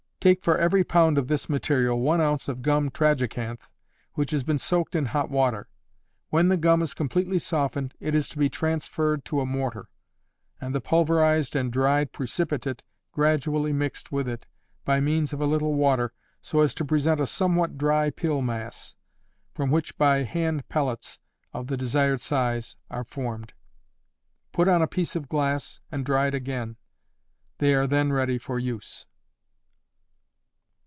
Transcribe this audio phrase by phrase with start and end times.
[0.23, 3.67] Take for every pound of this material one ounce of gum tragacanth
[4.13, 5.67] which has been soaked in hot water.
[6.29, 9.89] When the gum is completely softened it is to be transferred to a mortar,
[10.61, 14.45] and the pulverized and dried precipitate gradually mixed with it
[14.85, 18.93] by means of a little water, so as to present a somewhat dry pill mass,
[19.55, 21.17] from which by hand pellets
[21.51, 23.55] of the desired size are formed,
[24.51, 26.77] put on a piece of glass, and dried again;
[27.57, 29.07] they are then ready for use.